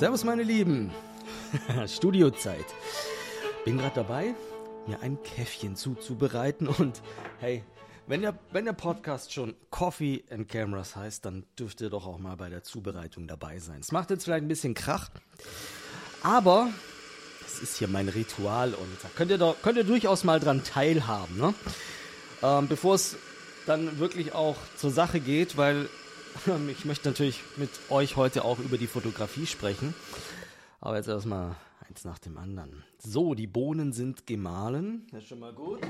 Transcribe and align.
Servus 0.00 0.24
meine 0.24 0.44
Lieben. 0.44 0.90
Studiozeit. 1.86 2.64
Bin 3.66 3.76
gerade 3.76 3.96
dabei, 3.96 4.34
mir 4.86 4.98
ein 5.02 5.22
Käffchen 5.22 5.76
zuzubereiten 5.76 6.68
und 6.68 7.02
hey, 7.38 7.62
wenn 8.06 8.22
der, 8.22 8.38
wenn 8.50 8.64
der 8.64 8.72
Podcast 8.72 9.30
schon 9.30 9.54
Coffee 9.68 10.24
and 10.30 10.48
Cameras 10.48 10.96
heißt, 10.96 11.26
dann 11.26 11.44
dürft 11.58 11.82
ihr 11.82 11.90
doch 11.90 12.06
auch 12.06 12.16
mal 12.16 12.34
bei 12.36 12.48
der 12.48 12.62
Zubereitung 12.62 13.28
dabei 13.28 13.58
sein. 13.58 13.80
Es 13.80 13.92
macht 13.92 14.08
jetzt 14.08 14.24
vielleicht 14.24 14.42
ein 14.42 14.48
bisschen 14.48 14.72
Krach, 14.72 15.10
aber 16.22 16.70
es 17.44 17.60
ist 17.60 17.76
hier 17.76 17.88
mein 17.88 18.08
Ritual 18.08 18.72
und 18.72 18.88
da 19.02 19.08
könnt 19.14 19.30
ihr, 19.30 19.36
doch, 19.36 19.60
könnt 19.60 19.76
ihr 19.76 19.84
durchaus 19.84 20.24
mal 20.24 20.40
dran 20.40 20.64
teilhaben, 20.64 21.36
ne? 21.36 21.52
Ähm, 22.42 22.68
bevor 22.68 22.94
es 22.94 23.18
dann 23.66 23.98
wirklich 23.98 24.32
auch 24.34 24.56
zur 24.78 24.92
Sache 24.92 25.20
geht, 25.20 25.58
weil 25.58 25.90
ich 26.68 26.84
möchte 26.84 27.08
natürlich 27.08 27.40
mit 27.56 27.70
euch 27.90 28.16
heute 28.16 28.44
auch 28.44 28.58
über 28.58 28.78
die 28.78 28.86
Fotografie 28.86 29.46
sprechen. 29.46 29.94
Aber 30.80 30.96
jetzt 30.96 31.08
erstmal 31.08 31.56
eins 31.88 32.04
nach 32.04 32.18
dem 32.18 32.38
anderen. 32.38 32.84
So, 32.98 33.34
die 33.34 33.46
Bohnen 33.46 33.92
sind 33.92 34.26
gemahlen. 34.26 35.06
Das 35.10 35.22
ist 35.22 35.28
schon 35.28 35.40
mal 35.40 35.52
gut. 35.52 35.80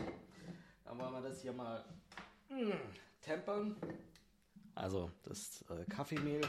Dann 0.85 0.99
wollen 0.99 1.13
wir 1.13 1.21
das 1.21 1.43
hier 1.43 1.53
mal 1.53 1.85
mh, 2.49 2.75
tempern. 3.21 3.77
Also 4.75 5.11
das 5.25 5.65
äh, 5.69 5.85
Kaffeemehl 5.89 6.41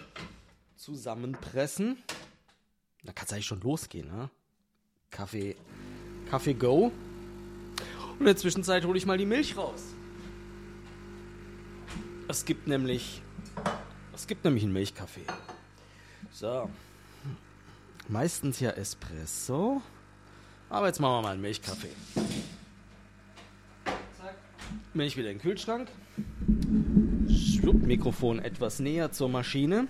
zusammenpressen. 0.75 2.01
Da 3.03 3.13
kann 3.13 3.25
es 3.25 3.33
eigentlich 3.33 3.45
schon 3.45 3.61
losgehen. 3.61 4.07
Ne? 4.07 4.29
Kaffee, 5.09 5.55
Kaffee 6.29 6.53
Go. 6.53 6.91
Und 8.11 8.19
in 8.19 8.25
der 8.25 8.37
Zwischenzeit 8.37 8.85
hole 8.85 8.97
ich 8.97 9.05
mal 9.05 9.17
die 9.17 9.25
Milch 9.25 9.57
raus. 9.57 9.83
Es 12.27 12.45
gibt 12.45 12.67
nämlich 12.67 13.21
es 14.21 14.27
gibt 14.27 14.45
nämlich 14.45 14.63
einen 14.63 14.73
Milchkaffee. 14.73 15.25
So. 16.31 16.69
Meistens 18.07 18.59
ja 18.59 18.69
Espresso. 18.69 19.81
Aber 20.69 20.85
jetzt 20.85 20.99
machen 20.99 21.13
wir 21.13 21.21
mal 21.23 21.31
einen 21.31 21.41
Milchkaffee. 21.41 21.89
Zack. 23.83 24.35
Milch 24.93 25.17
wieder 25.17 25.31
in 25.31 25.37
den 25.37 25.41
Kühlschrank. 25.41 25.89
Schwupp, 27.29 27.81
Mikrofon 27.81 28.37
etwas 28.37 28.79
näher 28.79 29.11
zur 29.11 29.27
Maschine. 29.27 29.87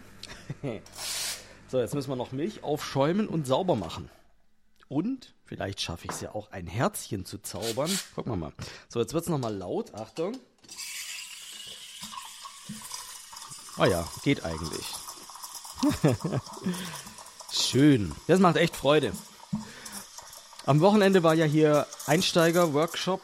so, 1.68 1.80
jetzt 1.80 1.94
müssen 1.94 2.10
wir 2.10 2.16
noch 2.16 2.32
Milch 2.32 2.64
aufschäumen 2.64 3.28
und 3.28 3.46
sauber 3.46 3.76
machen. 3.76 4.10
Und 4.88 5.34
vielleicht 5.44 5.82
schaffe 5.82 6.06
ich 6.06 6.12
es 6.12 6.22
ja 6.22 6.34
auch, 6.34 6.52
ein 6.52 6.68
Herzchen 6.68 7.26
zu 7.26 7.40
zaubern. 7.40 7.92
Gucken 8.16 8.32
wir 8.32 8.38
mal. 8.38 8.54
So, 8.88 9.02
jetzt 9.02 9.14
wird 9.14 9.26
es 9.26 9.30
nochmal 9.30 9.54
laut. 9.54 9.94
Achtung. 9.94 10.38
Ah 13.82 13.88
ja, 13.88 14.08
geht 14.22 14.46
eigentlich. 14.46 14.86
Schön. 17.52 18.12
Das 18.28 18.40
macht 18.40 18.58
echt 18.58 18.76
Freude. 18.76 19.12
Am 20.68 20.82
Wochenende 20.82 21.24
war 21.24 21.34
ja 21.34 21.46
hier 21.46 21.88
Einsteiger-Workshop. 22.06 23.22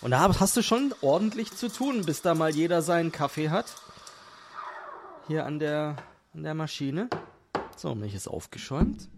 Und 0.00 0.12
da 0.12 0.20
hast 0.38 0.56
du 0.56 0.62
schon 0.62 0.94
ordentlich 1.00 1.52
zu 1.52 1.68
tun, 1.68 2.04
bis 2.06 2.22
da 2.22 2.36
mal 2.36 2.54
jeder 2.54 2.82
seinen 2.82 3.10
Kaffee 3.10 3.50
hat. 3.50 3.74
Hier 5.26 5.44
an 5.44 5.58
der, 5.58 5.96
an 6.32 6.44
der 6.44 6.54
Maschine. 6.54 7.10
So, 7.76 7.96
Milch 7.96 8.14
ist 8.14 8.28
aufgeschäumt. 8.28 9.08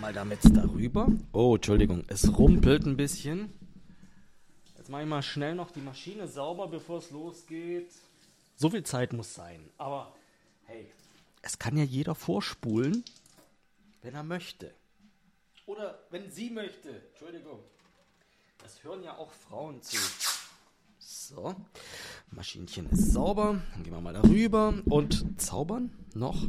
Mal 0.00 0.12
damit 0.12 0.40
darüber. 0.42 1.06
Oh, 1.32 1.54
Entschuldigung, 1.54 2.02
es 2.08 2.36
rumpelt 2.36 2.84
ein 2.84 2.96
bisschen. 2.96 3.52
Jetzt 4.76 4.88
mache 4.88 5.02
ich 5.02 5.08
mal 5.08 5.22
schnell 5.22 5.54
noch 5.54 5.70
die 5.70 5.82
Maschine 5.82 6.26
sauber, 6.26 6.66
bevor 6.66 6.98
es 6.98 7.12
losgeht. 7.12 7.92
So 8.56 8.70
viel 8.70 8.84
Zeit 8.84 9.12
muss 9.12 9.34
sein. 9.34 9.68
Aber 9.78 10.14
hey, 10.64 10.92
es 11.42 11.58
kann 11.58 11.76
ja 11.76 11.84
jeder 11.84 12.14
vorspulen, 12.14 13.04
wenn 14.02 14.14
er 14.14 14.22
möchte. 14.22 14.72
Oder 15.66 15.98
wenn 16.10 16.30
sie 16.30 16.50
möchte. 16.50 17.02
Entschuldigung. 17.10 17.60
Das 18.62 18.82
hören 18.84 19.02
ja 19.02 19.16
auch 19.16 19.32
Frauen 19.32 19.82
zu. 19.82 19.98
So, 20.98 21.54
Maschinchen 22.30 22.88
ist 22.90 23.12
sauber. 23.12 23.60
Dann 23.72 23.82
gehen 23.82 23.92
wir 23.92 24.00
mal 24.00 24.14
darüber 24.14 24.74
und 24.86 25.40
zaubern 25.40 25.90
noch. 26.14 26.46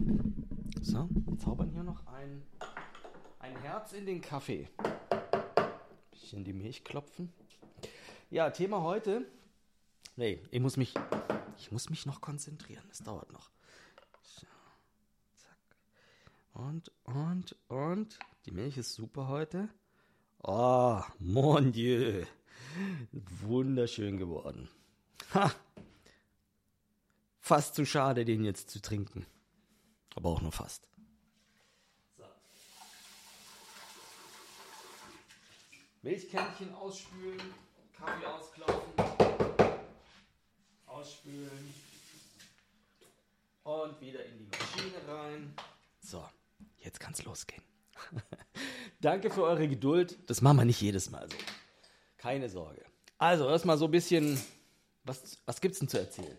So, 0.82 1.10
zaubern 1.44 1.72
hier 1.72 1.84
noch 1.84 2.06
ein, 2.08 2.44
ein 3.40 3.58
Herz 3.62 3.94
in 3.94 4.06
den 4.06 4.22
Kaffee. 4.22 4.70
Bisschen 6.12 6.44
die 6.44 6.54
Milch 6.54 6.84
klopfen. 6.84 7.34
Ja, 8.30 8.50
Thema 8.50 8.82
heute. 8.82 9.26
Nee, 10.16 10.42
ich 10.52 10.60
muss 10.60 10.78
mich 10.78 10.94
ich 11.58 11.72
muss 11.72 11.90
mich 11.90 12.06
noch 12.06 12.22
konzentrieren. 12.22 12.88
Es 12.92 13.00
dauert 13.00 13.32
noch. 13.32 13.50
So. 14.22 14.48
Zack. 15.36 15.58
Und, 16.54 16.92
und, 17.04 17.56
und. 17.68 18.20
Die 18.46 18.52
Milch 18.52 18.78
ist 18.78 18.94
super 18.94 19.28
heute. 19.28 19.70
Oh, 20.44 21.02
mon 21.20 21.72
Dieu. 21.72 22.26
Wunderschön 23.12 24.18
geworden. 24.18 24.70
Ha! 25.34 25.52
Fast 27.40 27.76
zu 27.76 27.86
schade, 27.86 28.26
den 28.26 28.44
jetzt 28.44 28.70
zu 28.70 28.82
trinken. 28.82 29.26
Aber 30.16 30.30
auch 30.30 30.42
nur 30.42 30.52
fast. 30.52 30.88
So. 32.18 32.24
Milchkännchen 36.02 36.74
ausspülen, 36.74 37.42
Kaffee 37.94 38.26
ausklaufen 38.26 38.95
ausspülen 41.06 41.74
und 43.64 44.02
wieder 44.02 44.26
in 44.26 44.38
die 44.40 44.46
Maschine 44.46 45.08
rein. 45.08 45.54
So, 46.02 46.24
jetzt 46.80 47.00
kann 47.00 47.14
es 47.14 47.24
losgehen. 47.24 47.62
Danke 49.02 49.30
für 49.30 49.44
eure 49.44 49.68
Geduld. 49.68 50.18
Das 50.28 50.42
machen 50.42 50.58
wir 50.58 50.66
nicht 50.66 50.82
jedes 50.82 51.12
Mal 51.12 51.30
so. 51.30 51.38
Keine 52.18 52.50
Sorge. 52.50 52.84
Also, 53.20 53.48
erstmal 53.48 53.78
so 53.78 53.86
ein 53.86 53.92
bisschen, 53.92 54.42
was, 55.04 55.38
was 55.46 55.62
gibt 55.62 55.74
es 55.74 55.80
denn 55.80 55.90
zu 55.90 56.00
erzählen? 56.00 56.38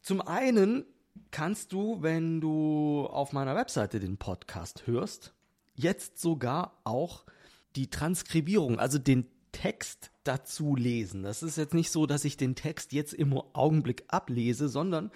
Zum 0.00 0.22
einen 0.22 0.86
kannst 1.30 1.72
du, 1.72 2.00
wenn 2.00 2.40
du 2.40 3.06
auf 3.06 3.32
meiner 3.32 3.54
Webseite 3.54 4.00
den 4.00 4.16
Podcast 4.16 4.86
hörst, 4.86 5.34
jetzt 5.74 6.18
sogar 6.20 6.80
auch 6.84 7.26
die 7.74 7.90
Transkribierung, 7.90 8.78
also 8.78 8.98
den 8.98 9.30
Text 9.56 10.10
dazu 10.22 10.76
lesen. 10.76 11.22
Das 11.22 11.42
ist 11.42 11.56
jetzt 11.56 11.72
nicht 11.72 11.90
so, 11.90 12.04
dass 12.04 12.26
ich 12.26 12.36
den 12.36 12.56
Text 12.56 12.92
jetzt 12.92 13.14
im 13.14 13.32
Augenblick 13.54 14.04
ablese, 14.08 14.68
sondern 14.68 15.10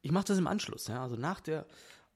ich 0.00 0.10
mache 0.10 0.24
das 0.24 0.38
im 0.38 0.48
Anschluss. 0.48 0.88
Ja? 0.88 1.00
Also 1.00 1.14
nach 1.14 1.40
der 1.40 1.66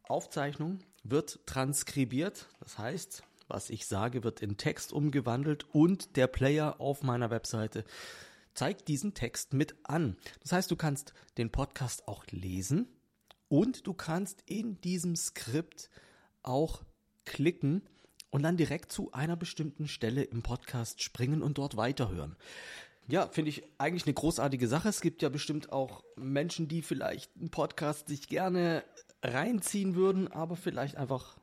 Aufzeichnung 0.02 0.80
wird 1.04 1.38
transkribiert. 1.46 2.48
Das 2.58 2.78
heißt, 2.78 3.22
was 3.46 3.70
ich 3.70 3.86
sage, 3.86 4.24
wird 4.24 4.42
in 4.42 4.56
Text 4.56 4.92
umgewandelt 4.92 5.66
und 5.72 6.16
der 6.16 6.26
Player 6.26 6.80
auf 6.80 7.04
meiner 7.04 7.30
Webseite 7.30 7.84
zeigt 8.54 8.88
diesen 8.88 9.14
Text 9.14 9.52
mit 9.52 9.76
an. 9.84 10.16
Das 10.42 10.50
heißt, 10.50 10.68
du 10.68 10.74
kannst 10.74 11.14
den 11.38 11.52
Podcast 11.52 12.08
auch 12.08 12.24
lesen 12.32 12.88
und 13.46 13.86
du 13.86 13.94
kannst 13.94 14.42
in 14.46 14.80
diesem 14.80 15.14
Skript 15.14 15.90
auch 16.42 16.82
klicken 17.24 17.82
und 18.36 18.42
dann 18.42 18.58
direkt 18.58 18.92
zu 18.92 19.12
einer 19.12 19.34
bestimmten 19.34 19.88
Stelle 19.88 20.22
im 20.22 20.42
Podcast 20.42 21.02
springen 21.02 21.40
und 21.40 21.56
dort 21.56 21.78
weiterhören. 21.78 22.36
Ja, 23.08 23.28
finde 23.28 23.48
ich 23.48 23.62
eigentlich 23.78 24.04
eine 24.04 24.12
großartige 24.12 24.68
Sache. 24.68 24.90
Es 24.90 25.00
gibt 25.00 25.22
ja 25.22 25.30
bestimmt 25.30 25.72
auch 25.72 26.04
Menschen, 26.16 26.68
die 26.68 26.82
vielleicht 26.82 27.34
einen 27.34 27.48
Podcast 27.48 28.08
sich 28.08 28.28
gerne 28.28 28.84
reinziehen 29.22 29.94
würden, 29.94 30.30
aber 30.30 30.54
vielleicht 30.54 30.98
einfach 30.98 31.38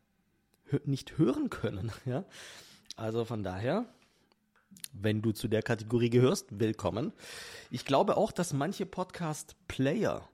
nicht 0.85 1.17
hören 1.17 1.49
können. 1.49 1.91
Ja? 2.05 2.25
Also 2.95 3.25
von 3.25 3.41
daher, 3.41 3.87
wenn 4.91 5.23
du 5.23 5.31
zu 5.31 5.47
der 5.47 5.63
Kategorie 5.63 6.11
gehörst, 6.11 6.59
willkommen. 6.59 7.11
Ich 7.71 7.85
glaube 7.85 8.17
auch, 8.17 8.31
dass 8.31 8.53
manche 8.53 8.85
Podcast-Player 8.85 10.29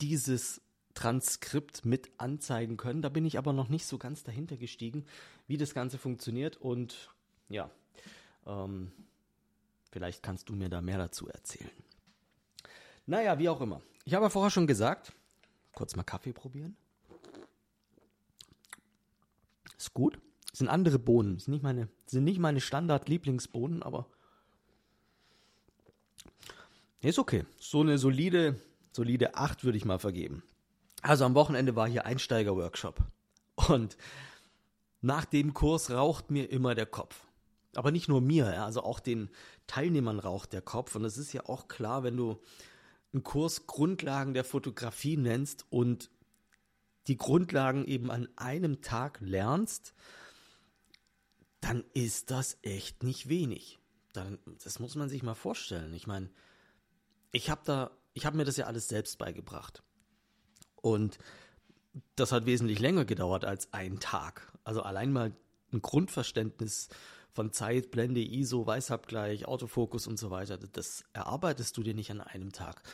dieses 0.00 0.60
Transkript 0.96 1.84
mit 1.84 2.10
anzeigen 2.18 2.76
können. 2.76 3.02
Da 3.02 3.10
bin 3.10 3.24
ich 3.26 3.38
aber 3.38 3.52
noch 3.52 3.68
nicht 3.68 3.86
so 3.86 3.98
ganz 3.98 4.24
dahinter 4.24 4.56
gestiegen, 4.56 5.04
wie 5.46 5.58
das 5.58 5.74
Ganze 5.74 5.98
funktioniert. 5.98 6.56
Und 6.56 7.10
ja, 7.48 7.70
ähm, 8.46 8.90
vielleicht 9.92 10.22
kannst 10.22 10.48
du 10.48 10.54
mir 10.54 10.68
da 10.68 10.80
mehr 10.80 10.98
dazu 10.98 11.28
erzählen. 11.28 11.70
Naja, 13.04 13.38
wie 13.38 13.48
auch 13.48 13.60
immer. 13.60 13.82
Ich 14.04 14.14
habe 14.14 14.24
ja 14.24 14.30
vorher 14.30 14.50
schon 14.50 14.66
gesagt, 14.66 15.12
kurz 15.72 15.94
mal 15.94 16.02
Kaffee 16.02 16.32
probieren. 16.32 16.76
Ist 19.76 19.92
gut. 19.92 20.18
sind 20.52 20.68
andere 20.68 20.98
Bohnen. 20.98 21.38
Sind 21.38 21.52
nicht 21.52 21.62
meine, 21.62 21.88
sind 22.06 22.24
nicht 22.24 22.38
meine 22.38 22.62
Standard-Lieblingsbohnen, 22.62 23.82
aber 23.82 24.06
ist 27.02 27.18
okay. 27.18 27.44
So 27.60 27.82
eine 27.82 27.98
solide, 27.98 28.58
solide 28.92 29.34
8 29.36 29.62
würde 29.64 29.76
ich 29.76 29.84
mal 29.84 29.98
vergeben. 29.98 30.42
Also 31.06 31.24
am 31.24 31.36
Wochenende 31.36 31.76
war 31.76 31.86
hier 31.86 32.04
Einsteiger-Workshop. 32.04 33.00
Und 33.68 33.96
nach 35.00 35.24
dem 35.24 35.54
Kurs 35.54 35.92
raucht 35.92 36.32
mir 36.32 36.50
immer 36.50 36.74
der 36.74 36.86
Kopf. 36.86 37.20
Aber 37.76 37.92
nicht 37.92 38.08
nur 38.08 38.20
mir, 38.20 38.64
also 38.64 38.82
auch 38.82 38.98
den 38.98 39.30
Teilnehmern 39.68 40.18
raucht 40.18 40.52
der 40.52 40.62
Kopf. 40.62 40.96
Und 40.96 41.04
es 41.04 41.16
ist 41.16 41.32
ja 41.32 41.46
auch 41.46 41.68
klar, 41.68 42.02
wenn 42.02 42.16
du 42.16 42.42
einen 43.12 43.22
Kurs 43.22 43.68
Grundlagen 43.68 44.34
der 44.34 44.42
Fotografie 44.42 45.16
nennst 45.16 45.64
und 45.70 46.10
die 47.06 47.16
Grundlagen 47.16 47.84
eben 47.84 48.10
an 48.10 48.28
einem 48.34 48.82
Tag 48.82 49.20
lernst, 49.20 49.94
dann 51.60 51.84
ist 51.94 52.32
das 52.32 52.58
echt 52.62 53.04
nicht 53.04 53.28
wenig. 53.28 53.78
Dann, 54.12 54.40
das 54.64 54.80
muss 54.80 54.96
man 54.96 55.08
sich 55.08 55.22
mal 55.22 55.36
vorstellen. 55.36 55.94
Ich 55.94 56.08
meine, 56.08 56.30
ich 57.30 57.48
habe 57.48 57.60
da, 57.64 57.92
ich 58.12 58.26
habe 58.26 58.36
mir 58.36 58.44
das 58.44 58.56
ja 58.56 58.66
alles 58.66 58.88
selbst 58.88 59.18
beigebracht. 59.18 59.84
Und 60.86 61.18
das 62.14 62.30
hat 62.30 62.46
wesentlich 62.46 62.78
länger 62.78 63.04
gedauert 63.04 63.44
als 63.44 63.72
ein 63.72 63.98
Tag. 63.98 64.52
Also 64.62 64.82
allein 64.82 65.12
mal 65.12 65.34
ein 65.72 65.82
Grundverständnis 65.82 66.90
von 67.32 67.52
Zeit, 67.52 67.90
Blende, 67.90 68.22
ISO, 68.22 68.64
Weißabgleich, 68.64 69.48
Autofokus 69.48 70.06
und 70.06 70.16
so 70.16 70.30
weiter, 70.30 70.58
das 70.58 71.04
erarbeitest 71.12 71.76
du 71.76 71.82
dir 71.82 71.92
nicht 71.92 72.12
an 72.12 72.20
einem 72.20 72.52
Tag. 72.52 72.84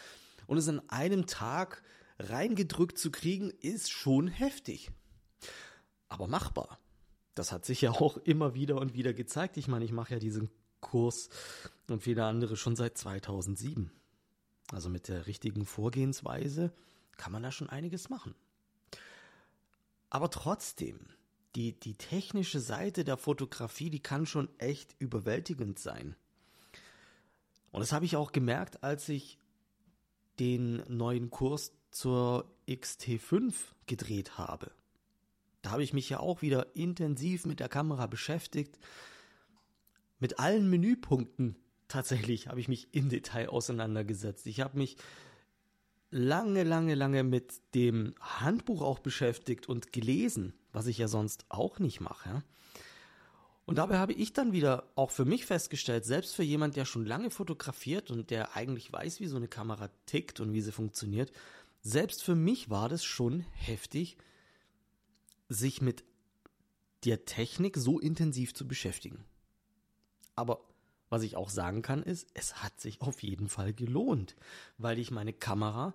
Und 0.47 0.57
es 0.57 0.69
an 0.69 0.81
einem 0.89 1.27
Tag 1.27 1.83
reingedrückt 2.19 2.97
zu 2.97 3.11
kriegen, 3.11 3.51
ist 3.51 3.91
schon 3.91 4.27
heftig. 4.27 4.91
Aber 6.09 6.29
machbar. 6.29 6.79
Das 7.35 7.53
hat 7.53 7.67
sich 7.67 7.83
ja 7.83 7.91
auch 8.01 8.17
immer 8.17 8.55
wieder 8.55 8.81
und 8.81 8.95
wieder 8.95 9.13
gezeigt. 9.13 9.59
Ich 9.59 9.69
meine, 9.69 9.85
ich 9.85 9.93
mache 9.93 10.15
ja 10.15 10.19
diesen 10.19 10.49
Kurs 10.81 11.29
und 11.91 12.03
viele 12.03 12.25
andere 12.25 12.57
schon 12.57 12.75
seit 12.75 12.97
2007. 12.97 13.93
Also 14.73 14.89
mit 14.89 15.09
der 15.09 15.27
richtigen 15.27 15.67
Vorgehensweise 15.67 16.73
kann 17.17 17.33
man 17.33 17.43
da 17.43 17.53
schon 17.53 17.69
einiges 17.69 18.09
machen. 18.09 18.35
Aber 20.11 20.31
trotzdem, 20.31 20.99
die, 21.55 21.79
die 21.79 21.95
technische 21.95 22.61
Seite 22.61 23.05
der 23.05 23.17
Fotografie, 23.17 23.91
die 23.91 24.01
kann 24.01 24.27
schon 24.27 24.49
echt 24.59 24.95
überwältigend 24.99 25.79
sein. 25.79 26.17
Und 27.71 27.81
das 27.81 27.93
habe 27.93 28.05
ich 28.05 28.17
auch 28.17 28.33
gemerkt, 28.33 28.83
als 28.83 29.09
ich 29.09 29.39
den 30.39 30.83
neuen 30.89 31.31
Kurs 31.31 31.73
zur 31.91 32.51
XT5 32.69 33.55
gedreht 33.87 34.39
habe. 34.39 34.73
Da 35.63 35.71
habe 35.71 35.83
ich 35.83 35.93
mich 35.93 36.09
ja 36.09 36.21
auch 36.21 36.43
wieder 36.43 36.75
intensiv 36.75 37.47
mit 37.47 37.61
der 37.61 37.69
Kamera 37.69 38.07
beschäftigt. 38.07 38.79
Mit 40.19 40.39
allen 40.39 40.69
Menüpunkten 40.69 41.57
tatsächlich 41.89 42.49
habe 42.49 42.61
ich 42.61 42.69
mich 42.69 42.93
im 42.93 43.09
Detail 43.09 43.49
auseinandergesetzt. 43.49 44.47
Ich 44.47 44.61
habe 44.61 44.79
mich 44.79 44.97
lange, 46.13 46.63
lange, 46.63 46.95
lange 46.95 47.25
mit 47.25 47.61
dem 47.75 48.15
Handbuch 48.21 48.83
auch 48.83 49.01
beschäftigt 49.01 49.69
und 49.69 49.93
gelesen, 49.93 50.53
was 50.73 50.87
ich 50.87 50.99
ja 50.99 51.09
sonst 51.09 51.47
auch 51.49 51.79
nicht 51.79 52.01
mache. 52.01 52.45
Und 53.65 53.79
dabei 53.79 53.99
habe 53.99 54.13
ich 54.13 54.33
dann 54.33 54.53
wieder 54.53 54.91
auch 54.95 55.11
für 55.11 55.25
mich 55.25 55.47
festgestellt, 55.47 56.05
selbst 56.05 56.35
für 56.35 56.43
jemand, 56.43 56.77
der 56.77 56.85
schon 56.85 57.07
lange 57.07 57.31
fotografiert 57.31 58.11
und 58.11 58.31
der 58.31 58.55
eigentlich 58.57 58.93
weiß, 58.93 59.21
wie 59.21 59.27
so 59.27 59.37
eine 59.37 59.49
Kamera 59.49 59.89
tickt 60.07 60.41
und 60.41 60.53
wie 60.53 60.61
sie 60.61 60.73
funktioniert, 60.73 61.33
selbst 61.81 62.23
für 62.23 62.35
mich 62.35 62.71
war 62.71 62.89
das 62.89 63.05
schon 63.05 63.41
heftig, 63.53 64.19
sich 65.49 65.81
mit 65.81 66.05
der 67.05 67.25
Technik 67.25 67.77
so 67.77 67.99
intensiv 67.99 68.55
zu 68.55 68.69
beschäftigen. 68.69 69.25
Aber 70.37 70.61
was 71.13 71.23
ich 71.25 71.37
auch 71.37 71.51
sagen 71.51 71.83
kann, 71.83 72.03
ist, 72.03 72.27
es 72.33 72.63
hat 72.63 72.81
sich 72.81 73.03
auf 73.03 73.23
jeden 73.23 73.51
Fall 73.51 73.75
gelohnt, 73.75 74.35
weil 74.79 74.99
ich 74.99 75.11
meine 75.11 75.35
Kamera 75.35 75.93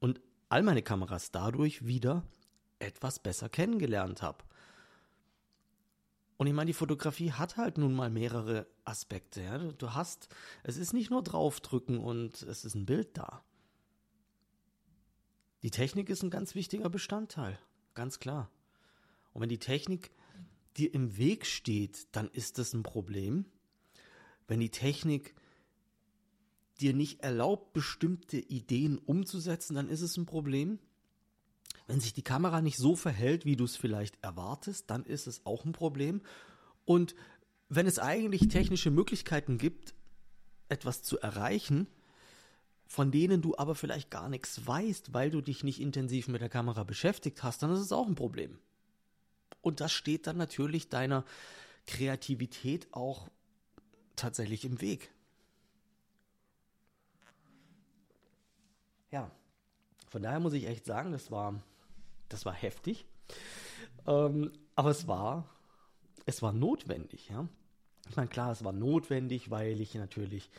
und 0.00 0.20
all 0.48 0.64
meine 0.64 0.82
Kameras 0.82 1.30
dadurch 1.30 1.86
wieder 1.86 2.24
etwas 2.80 3.20
besser 3.20 3.48
kennengelernt 3.48 4.20
habe. 4.20 4.44
Und 6.38 6.48
ich 6.48 6.54
meine, 6.54 6.66
die 6.66 6.74
Fotografie 6.74 7.30
hat 7.30 7.56
halt 7.56 7.78
nun 7.78 7.94
mal 7.94 8.10
mehrere 8.10 8.66
Aspekte. 8.84 9.42
Ja? 9.42 9.58
Du 9.58 9.94
hast, 9.94 10.28
es 10.64 10.76
ist 10.76 10.92
nicht 10.92 11.08
nur 11.08 11.22
draufdrücken 11.22 11.98
und 11.98 12.42
es 12.42 12.64
ist 12.64 12.74
ein 12.74 12.84
Bild 12.84 13.16
da. 13.16 13.44
Die 15.62 15.70
Technik 15.70 16.10
ist 16.10 16.24
ein 16.24 16.30
ganz 16.30 16.56
wichtiger 16.56 16.90
Bestandteil, 16.90 17.60
ganz 17.94 18.18
klar. 18.18 18.50
Und 19.34 19.42
wenn 19.42 19.48
die 19.48 19.60
Technik 19.60 20.10
dir 20.76 20.92
im 20.92 21.16
Weg 21.16 21.46
steht, 21.46 22.08
dann 22.16 22.28
ist 22.28 22.58
das 22.58 22.72
ein 22.72 22.82
Problem 22.82 23.46
wenn 24.48 24.60
die 24.60 24.70
Technik 24.70 25.34
dir 26.80 26.94
nicht 26.94 27.22
erlaubt, 27.22 27.72
bestimmte 27.72 28.38
Ideen 28.38 28.98
umzusetzen, 28.98 29.74
dann 29.74 29.88
ist 29.88 30.00
es 30.00 30.16
ein 30.16 30.26
Problem. 30.26 30.78
Wenn 31.86 32.00
sich 32.00 32.12
die 32.12 32.22
Kamera 32.22 32.60
nicht 32.60 32.76
so 32.76 32.96
verhält, 32.96 33.44
wie 33.44 33.56
du 33.56 33.64
es 33.64 33.76
vielleicht 33.76 34.22
erwartest, 34.22 34.90
dann 34.90 35.04
ist 35.04 35.26
es 35.26 35.44
auch 35.46 35.64
ein 35.64 35.72
Problem. 35.72 36.22
Und 36.84 37.14
wenn 37.68 37.86
es 37.86 37.98
eigentlich 37.98 38.48
technische 38.48 38.90
Möglichkeiten 38.90 39.58
gibt, 39.58 39.94
etwas 40.68 41.02
zu 41.02 41.18
erreichen, 41.18 41.86
von 42.86 43.10
denen 43.10 43.40
du 43.40 43.56
aber 43.56 43.74
vielleicht 43.74 44.10
gar 44.10 44.28
nichts 44.28 44.66
weißt, 44.66 45.14
weil 45.14 45.30
du 45.30 45.40
dich 45.40 45.64
nicht 45.64 45.80
intensiv 45.80 46.28
mit 46.28 46.42
der 46.42 46.50
Kamera 46.50 46.84
beschäftigt 46.84 47.42
hast, 47.42 47.62
dann 47.62 47.72
ist 47.72 47.80
es 47.80 47.92
auch 47.92 48.06
ein 48.06 48.14
Problem. 48.14 48.58
Und 49.62 49.80
das 49.80 49.92
steht 49.92 50.26
dann 50.26 50.36
natürlich 50.36 50.88
deiner 50.88 51.24
Kreativität 51.86 52.88
auch 52.92 53.30
tatsächlich 54.16 54.64
im 54.64 54.80
Weg. 54.80 55.10
Ja, 59.10 59.30
von 60.08 60.22
daher 60.22 60.40
muss 60.40 60.54
ich 60.54 60.66
echt 60.66 60.86
sagen, 60.86 61.12
das 61.12 61.30
war, 61.30 61.62
das 62.28 62.44
war 62.44 62.54
heftig. 62.54 63.06
Ähm, 64.06 64.52
aber 64.74 64.90
es 64.90 65.06
war, 65.06 65.48
es 66.26 66.42
war 66.42 66.52
notwendig, 66.52 67.28
ja. 67.28 67.48
Ich 68.08 68.16
meine, 68.16 68.28
klar, 68.28 68.50
es 68.52 68.64
war 68.64 68.72
notwendig, 68.72 69.50
weil 69.50 69.80
ich 69.80 69.94
natürlich 69.94 70.50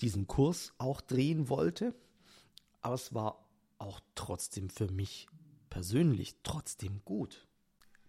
diesen 0.00 0.26
Kurs 0.26 0.72
auch 0.78 1.00
drehen 1.00 1.48
wollte. 1.48 1.94
Aber 2.80 2.94
es 2.94 3.12
war 3.12 3.44
auch 3.78 4.00
trotzdem 4.14 4.70
für 4.70 4.90
mich 4.90 5.26
persönlich 5.68 6.36
trotzdem 6.42 7.02
gut. 7.04 7.48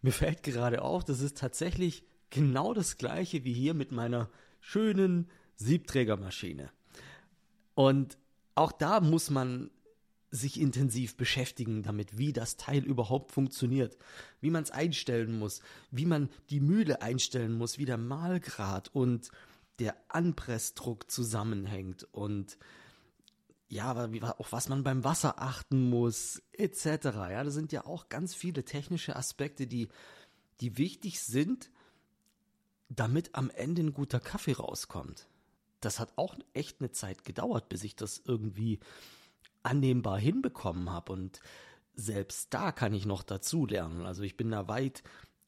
Mir 0.02 0.12
fällt 0.12 0.44
gerade 0.44 0.82
auf, 0.82 1.04
das 1.04 1.22
ist 1.22 1.38
tatsächlich 1.38 2.04
genau 2.30 2.74
das 2.74 2.98
gleiche 2.98 3.44
wie 3.44 3.54
hier 3.54 3.74
mit 3.74 3.92
meiner 3.92 4.30
schönen 4.64 5.30
Siebträgermaschine. 5.58 6.72
Und 7.76 8.18
auch 8.56 8.72
da 8.72 9.02
muss 9.02 9.30
man 9.30 9.70
sich 10.32 10.60
intensiv 10.60 11.16
beschäftigen 11.16 11.84
damit, 11.84 12.18
wie 12.18 12.34
das 12.34 12.56
Teil 12.58 12.84
überhaupt 12.84 13.32
funktioniert, 13.32 13.98
wie 14.40 14.50
man 14.50 14.64
es 14.64 14.72
einstellen 14.72 15.38
muss, 15.38 15.62
wie 15.92 16.08
man 16.08 16.30
die 16.50 16.62
Mühle 16.62 17.02
einstellen 17.02 17.54
muss, 17.54 17.78
wie 17.78 17.86
der 17.86 17.98
Mahlgrad 17.98 18.90
und 18.96 19.30
der 19.80 19.96
Anpressdruck 20.08 21.12
zusammenhängt 21.12 22.08
und 22.12 22.58
ja, 23.68 23.92
auch 24.38 24.52
was 24.52 24.70
man 24.70 24.84
beim 24.84 25.04
Wasser 25.04 25.42
achten 25.42 25.90
muss, 25.90 26.42
etc. 26.54 26.86
Ja, 27.04 27.44
das 27.44 27.54
sind 27.54 27.72
ja 27.72 27.86
auch 27.86 28.08
ganz 28.08 28.34
viele 28.34 28.64
technische 28.64 29.16
Aspekte, 29.16 29.68
die, 29.68 29.90
die 30.62 30.78
wichtig 30.78 31.20
sind, 31.22 31.70
damit 32.96 33.36
am 33.36 33.50
Ende 33.50 33.84
ein 33.84 33.94
guter 33.94 34.20
Kaffee 34.20 34.54
rauskommt. 34.54 35.28
Das 35.82 36.00
hat 36.00 36.14
auch 36.16 36.36
echt 36.54 36.80
eine 36.80 36.92
Zeit 36.92 37.26
gedauert, 37.26 37.70
bis 37.70 37.84
ich 37.84 37.96
das 37.96 38.22
irgendwie 38.26 38.80
annehmbar 39.64 40.18
hinbekommen 40.18 40.90
habe. 40.90 41.12
Und 41.12 41.42
selbst 41.94 42.54
da 42.54 42.72
kann 42.72 42.94
ich 42.94 43.06
noch 43.06 43.24
dazu 43.24 43.66
lernen. 43.66 44.06
Also 44.06 44.24
ich 44.24 44.38
bin 44.38 44.52
da 44.52 44.68
weit 44.68 45.04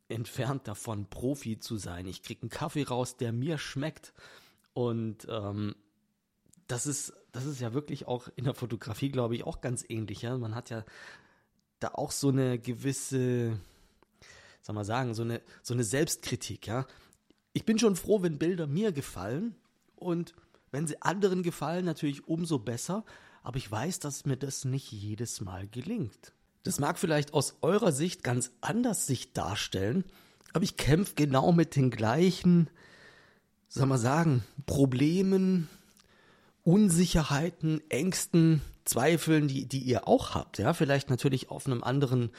entfernt 0.07 0.67
davon, 0.67 1.09
Profi 1.09 1.59
zu 1.59 1.77
sein. 1.77 2.05
Ich 2.05 2.21
kriege 2.21 2.43
einen 2.43 2.49
Kaffee 2.49 2.83
raus, 2.83 3.17
der 3.17 3.31
mir 3.31 3.57
schmeckt. 3.57 4.13
Und 4.73 5.25
ähm, 5.29 5.75
das 6.67 6.85
ist, 6.85 7.13
das 7.31 7.45
ist 7.45 7.61
ja 7.61 7.73
wirklich 7.73 8.07
auch 8.07 8.27
in 8.35 8.43
der 8.43 8.53
Fotografie, 8.53 9.09
glaube 9.09 9.35
ich, 9.35 9.45
auch 9.45 9.61
ganz 9.61 9.85
ähnlich. 9.87 10.21
Ja? 10.21 10.37
Man 10.37 10.55
hat 10.55 10.69
ja 10.69 10.83
da 11.79 11.89
auch 11.89 12.11
so 12.11 12.29
eine 12.29 12.59
gewisse, 12.59 13.59
soll 14.61 14.75
man 14.75 14.85
sagen, 14.85 15.13
so 15.13 15.23
eine, 15.23 15.41
so 15.63 15.73
eine 15.73 15.83
Selbstkritik, 15.83 16.67
ja 16.67 16.85
ich 17.55 17.63
bin 17.63 17.79
schon 17.79 17.95
froh, 17.95 18.21
wenn 18.21 18.37
Bilder 18.37 18.67
mir 18.67 18.91
gefallen 18.91 19.55
und 19.95 20.35
wenn 20.71 20.87
sie 20.87 21.01
anderen 21.01 21.41
gefallen, 21.41 21.85
natürlich 21.85 22.27
umso 22.27 22.59
besser, 22.59 23.05
aber 23.43 23.55
ich 23.55 23.71
weiß, 23.71 23.99
dass 23.99 24.25
mir 24.25 24.35
das 24.35 24.65
nicht 24.65 24.91
jedes 24.91 25.39
Mal 25.39 25.65
gelingt. 25.69 26.33
Das 26.63 26.81
mag 26.81 26.99
vielleicht 26.99 27.33
aus 27.33 27.55
eurer 27.61 27.93
Sicht 27.93 28.25
ganz 28.25 28.51
anders 28.59 29.07
sich 29.07 29.31
darstellen, 29.31 30.03
aber 30.51 30.65
ich 30.65 30.75
kämpfe 30.75 31.13
genau 31.15 31.53
mit 31.53 31.77
den 31.77 31.91
gleichen, 31.91 32.69
soll 33.69 33.85
man 33.85 33.99
sagen, 33.99 34.43
Problemen, 34.65 35.69
Unsicherheiten, 36.63 37.81
Ängsten, 37.89 38.61
Zweifeln, 38.83 39.47
die, 39.47 39.65
die 39.65 39.79
ihr 39.79 40.09
auch 40.09 40.35
habt. 40.35 40.57
Ja, 40.57 40.73
vielleicht 40.73 41.09
natürlich 41.09 41.49
auf 41.49 41.67
einem 41.67 41.83
anderen 41.85 42.31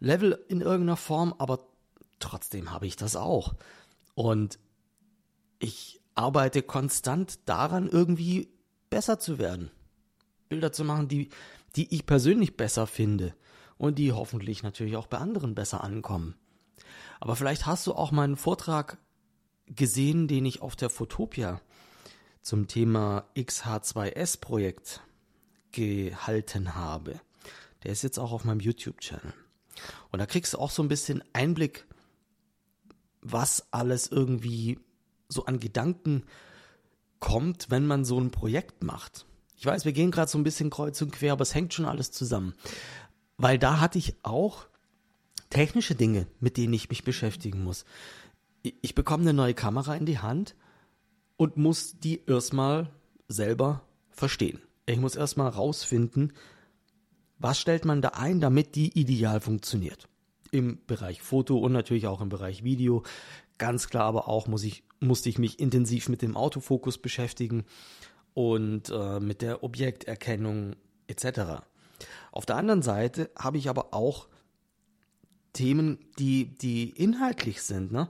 Level 0.00 0.44
in 0.48 0.62
irgendeiner 0.62 0.96
Form, 0.96 1.32
aber 1.38 1.60
trotzdem 2.18 2.72
habe 2.72 2.88
ich 2.88 2.96
das 2.96 3.14
auch. 3.14 3.54
Und 4.16 4.58
ich 5.64 6.00
arbeite 6.14 6.62
konstant 6.62 7.48
daran, 7.48 7.88
irgendwie 7.88 8.48
besser 8.90 9.18
zu 9.18 9.38
werden. 9.38 9.70
Bilder 10.48 10.72
zu 10.72 10.84
machen, 10.84 11.08
die, 11.08 11.30
die 11.74 11.92
ich 11.94 12.04
persönlich 12.04 12.56
besser 12.56 12.86
finde 12.86 13.34
und 13.78 13.98
die 13.98 14.12
hoffentlich 14.12 14.62
natürlich 14.62 14.96
auch 14.96 15.06
bei 15.06 15.18
anderen 15.18 15.54
besser 15.54 15.82
ankommen. 15.82 16.36
Aber 17.18 17.34
vielleicht 17.34 17.64
hast 17.64 17.86
du 17.86 17.94
auch 17.94 18.12
meinen 18.12 18.36
Vortrag 18.36 18.98
gesehen, 19.66 20.28
den 20.28 20.44
ich 20.44 20.60
auf 20.60 20.76
der 20.76 20.90
Fotopia 20.90 21.62
zum 22.42 22.68
Thema 22.68 23.24
XH2S 23.34 24.40
Projekt 24.40 25.00
gehalten 25.72 26.74
habe. 26.74 27.20
Der 27.82 27.92
ist 27.92 28.02
jetzt 28.02 28.18
auch 28.18 28.32
auf 28.32 28.44
meinem 28.44 28.60
YouTube-Channel. 28.60 29.32
Und 30.12 30.18
da 30.18 30.26
kriegst 30.26 30.52
du 30.52 30.58
auch 30.58 30.70
so 30.70 30.82
ein 30.82 30.88
bisschen 30.88 31.24
Einblick, 31.32 31.86
was 33.22 33.66
alles 33.72 34.08
irgendwie 34.08 34.78
so 35.34 35.44
an 35.44 35.60
Gedanken 35.60 36.24
kommt, 37.20 37.70
wenn 37.70 37.86
man 37.86 38.04
so 38.04 38.18
ein 38.18 38.30
Projekt 38.30 38.82
macht. 38.82 39.26
Ich 39.56 39.66
weiß, 39.66 39.84
wir 39.84 39.92
gehen 39.92 40.10
gerade 40.10 40.30
so 40.30 40.38
ein 40.38 40.44
bisschen 40.44 40.70
kreuz 40.70 41.00
und 41.02 41.12
quer, 41.12 41.32
aber 41.32 41.42
es 41.42 41.54
hängt 41.54 41.74
schon 41.74 41.86
alles 41.86 42.10
zusammen. 42.10 42.54
Weil 43.36 43.58
da 43.58 43.80
hatte 43.80 43.98
ich 43.98 44.14
auch 44.22 44.66
technische 45.50 45.94
Dinge, 45.94 46.26
mit 46.40 46.56
denen 46.56 46.72
ich 46.72 46.88
mich 46.88 47.04
beschäftigen 47.04 47.64
muss. 47.64 47.84
Ich 48.62 48.94
bekomme 48.94 49.22
eine 49.22 49.32
neue 49.32 49.54
Kamera 49.54 49.94
in 49.94 50.06
die 50.06 50.18
Hand 50.18 50.54
und 51.36 51.56
muss 51.56 51.98
die 51.98 52.24
erstmal 52.26 52.90
selber 53.28 53.82
verstehen. 54.10 54.60
Ich 54.86 54.98
muss 54.98 55.16
erstmal 55.16 55.48
rausfinden, 55.48 56.32
was 57.38 57.58
stellt 57.58 57.84
man 57.84 58.02
da 58.02 58.10
ein, 58.10 58.40
damit 58.40 58.74
die 58.74 58.98
ideal 58.98 59.40
funktioniert. 59.40 60.08
Im 60.50 60.78
Bereich 60.86 61.20
Foto 61.20 61.58
und 61.58 61.72
natürlich 61.72 62.06
auch 62.06 62.20
im 62.20 62.28
Bereich 62.28 62.64
Video. 62.64 63.02
Ganz 63.58 63.88
klar 63.88 64.04
aber 64.04 64.28
auch 64.28 64.46
muss 64.46 64.64
ich, 64.64 64.84
musste 65.00 65.28
ich 65.28 65.38
mich 65.38 65.60
intensiv 65.60 66.08
mit 66.08 66.22
dem 66.22 66.36
Autofokus 66.36 66.98
beschäftigen 66.98 67.64
und 68.34 68.90
äh, 68.90 69.20
mit 69.20 69.42
der 69.42 69.62
Objekterkennung 69.62 70.74
etc. 71.06 71.62
Auf 72.32 72.46
der 72.46 72.56
anderen 72.56 72.82
Seite 72.82 73.30
habe 73.38 73.58
ich 73.58 73.68
aber 73.68 73.94
auch 73.94 74.28
Themen, 75.52 75.98
die, 76.18 76.46
die 76.46 76.90
inhaltlich 76.90 77.62
sind, 77.62 77.92
ne? 77.92 78.08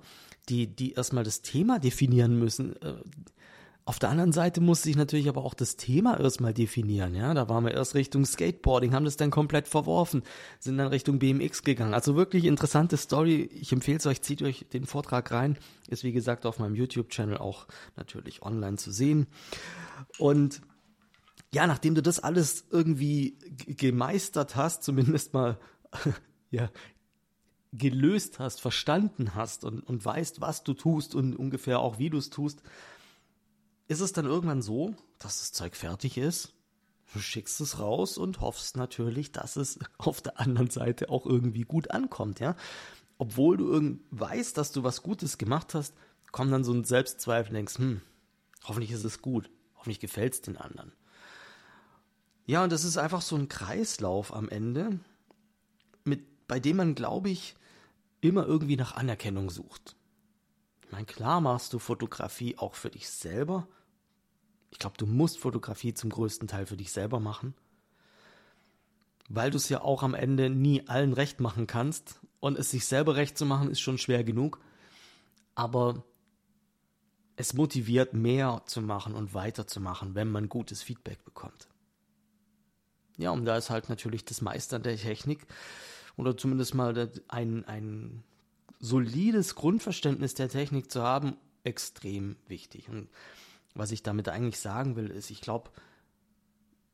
die, 0.48 0.66
die 0.66 0.92
erstmal 0.92 1.24
das 1.24 1.42
Thema 1.42 1.78
definieren 1.78 2.38
müssen. 2.38 2.80
Äh, 2.80 2.94
auf 3.86 3.98
der 3.98 4.08
anderen 4.08 4.32
Seite 4.32 4.62
musste 4.62 4.88
ich 4.88 4.96
natürlich 4.96 5.28
aber 5.28 5.44
auch 5.44 5.52
das 5.52 5.76
Thema 5.76 6.18
erstmal 6.18 6.54
definieren, 6.54 7.14
ja. 7.14 7.34
Da 7.34 7.50
waren 7.50 7.64
wir 7.64 7.72
erst 7.72 7.94
Richtung 7.94 8.24
Skateboarding, 8.24 8.94
haben 8.94 9.04
das 9.04 9.18
dann 9.18 9.30
komplett 9.30 9.68
verworfen, 9.68 10.22
sind 10.58 10.78
dann 10.78 10.86
Richtung 10.86 11.18
BMX 11.18 11.62
gegangen. 11.64 11.92
Also 11.92 12.16
wirklich 12.16 12.46
interessante 12.46 12.96
Story. 12.96 13.50
Ich 13.52 13.72
empfehle 13.72 13.98
es 13.98 14.06
euch, 14.06 14.22
zieht 14.22 14.40
euch 14.40 14.66
den 14.72 14.86
Vortrag 14.86 15.30
rein. 15.32 15.58
Ist 15.88 16.02
wie 16.02 16.12
gesagt 16.12 16.46
auf 16.46 16.58
meinem 16.58 16.74
YouTube-Channel 16.74 17.36
auch 17.36 17.66
natürlich 17.96 18.40
online 18.42 18.78
zu 18.78 18.90
sehen. 18.90 19.26
Und 20.18 20.62
ja, 21.52 21.66
nachdem 21.66 21.94
du 21.94 22.02
das 22.02 22.20
alles 22.20 22.64
irgendwie 22.70 23.36
gemeistert 23.66 24.56
hast, 24.56 24.82
zumindest 24.82 25.34
mal 25.34 25.58
ja, 26.50 26.70
gelöst 27.74 28.38
hast, 28.38 28.62
verstanden 28.62 29.34
hast 29.34 29.62
und, 29.64 29.80
und 29.80 30.02
weißt, 30.02 30.40
was 30.40 30.64
du 30.64 30.72
tust 30.72 31.14
und 31.14 31.36
ungefähr 31.36 31.80
auch 31.80 31.98
wie 31.98 32.08
du 32.08 32.16
es 32.16 32.30
tust, 32.30 32.62
ist 33.88 34.00
es 34.00 34.12
dann 34.12 34.26
irgendwann 34.26 34.62
so, 34.62 34.94
dass 35.18 35.38
das 35.38 35.52
Zeug 35.52 35.76
fertig 35.76 36.18
ist. 36.18 36.52
Du 37.12 37.20
schickst 37.20 37.60
es 37.60 37.78
raus 37.78 38.18
und 38.18 38.40
hoffst 38.40 38.76
natürlich, 38.76 39.30
dass 39.32 39.56
es 39.56 39.78
auf 39.98 40.20
der 40.20 40.40
anderen 40.40 40.70
Seite 40.70 41.10
auch 41.10 41.26
irgendwie 41.26 41.62
gut 41.62 41.90
ankommt, 41.90 42.40
ja. 42.40 42.56
Obwohl 43.18 43.56
du 43.56 43.68
irgend 43.70 44.00
weißt, 44.10 44.56
dass 44.58 44.72
du 44.72 44.82
was 44.82 45.02
Gutes 45.02 45.38
gemacht 45.38 45.74
hast, 45.74 45.94
kommt 46.32 46.52
dann 46.52 46.64
so 46.64 46.72
ein 46.72 46.84
Selbstzweifel 46.84 47.50
und 47.50 47.54
denkst, 47.54 47.78
hm, 47.78 48.00
hoffentlich 48.64 48.90
ist 48.90 49.04
es 49.04 49.22
gut, 49.22 49.50
hoffentlich 49.76 50.00
gefällt 50.00 50.34
es 50.34 50.42
den 50.42 50.56
anderen. 50.56 50.92
Ja, 52.46 52.64
und 52.64 52.72
das 52.72 52.84
ist 52.84 52.98
einfach 52.98 53.22
so 53.22 53.36
ein 53.36 53.48
Kreislauf 53.48 54.34
am 54.34 54.48
Ende, 54.48 54.98
mit, 56.02 56.46
bei 56.48 56.58
dem 56.58 56.76
man, 56.76 56.94
glaube 56.94 57.30
ich, 57.30 57.54
immer 58.20 58.46
irgendwie 58.46 58.76
nach 58.76 58.96
Anerkennung 58.96 59.48
sucht. 59.50 59.96
Meine, 60.94 61.06
klar 61.06 61.40
machst 61.40 61.72
du 61.72 61.80
Fotografie 61.80 62.56
auch 62.56 62.76
für 62.76 62.88
dich 62.88 63.10
selber. 63.10 63.66
Ich 64.70 64.78
glaube, 64.78 64.96
du 64.96 65.06
musst 65.06 65.40
Fotografie 65.40 65.92
zum 65.92 66.08
größten 66.08 66.46
Teil 66.46 66.66
für 66.66 66.76
dich 66.76 66.92
selber 66.92 67.18
machen. 67.18 67.52
Weil 69.28 69.50
du 69.50 69.56
es 69.56 69.68
ja 69.68 69.80
auch 69.80 70.04
am 70.04 70.14
Ende 70.14 70.50
nie 70.50 70.86
allen 70.86 71.12
recht 71.12 71.40
machen 71.40 71.66
kannst. 71.66 72.20
Und 72.38 72.56
es 72.56 72.70
sich 72.70 72.86
selber 72.86 73.16
recht 73.16 73.36
zu 73.36 73.44
machen, 73.44 73.72
ist 73.72 73.80
schon 73.80 73.98
schwer 73.98 74.22
genug. 74.22 74.60
Aber 75.56 76.04
es 77.34 77.54
motiviert, 77.54 78.14
mehr 78.14 78.62
zu 78.66 78.80
machen 78.80 79.16
und 79.16 79.34
weiterzumachen, 79.34 80.14
wenn 80.14 80.30
man 80.30 80.48
gutes 80.48 80.80
Feedback 80.84 81.24
bekommt. 81.24 81.66
Ja, 83.16 83.32
und 83.32 83.46
da 83.46 83.56
ist 83.56 83.68
halt 83.68 83.88
natürlich 83.88 84.24
das 84.24 84.42
Meistern 84.42 84.84
der 84.84 84.96
Technik 84.96 85.44
oder 86.16 86.36
zumindest 86.36 86.76
mal 86.76 87.10
ein, 87.26 87.64
ein 87.64 88.22
solides 88.84 89.54
Grundverständnis 89.54 90.34
der 90.34 90.50
Technik 90.50 90.90
zu 90.90 91.02
haben, 91.02 91.36
extrem 91.64 92.36
wichtig. 92.46 92.90
Und 92.90 93.08
was 93.74 93.90
ich 93.92 94.02
damit 94.02 94.28
eigentlich 94.28 94.58
sagen 94.58 94.94
will, 94.94 95.10
ist, 95.10 95.30
ich 95.30 95.40
glaube, 95.40 95.70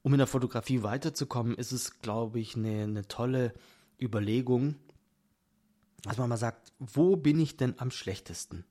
um 0.02 0.14
in 0.14 0.18
der 0.18 0.28
Fotografie 0.28 0.84
weiterzukommen, 0.84 1.56
ist 1.56 1.72
es, 1.72 2.00
glaube 2.00 2.38
ich, 2.38 2.56
eine, 2.56 2.84
eine 2.84 3.08
tolle 3.08 3.52
Überlegung, 4.00 4.76
dass 6.02 6.16
man 6.16 6.28
mal 6.28 6.36
sagt, 6.36 6.72
wo 6.78 7.16
bin 7.16 7.40
ich 7.40 7.56
denn 7.56 7.74
am 7.78 7.90
schlechtesten? 7.90 8.64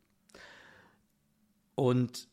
Und 1.75 2.29